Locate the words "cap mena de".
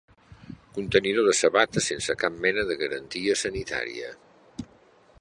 2.23-2.81